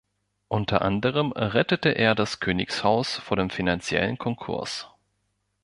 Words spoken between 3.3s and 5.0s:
dem finanziellen Konkurs.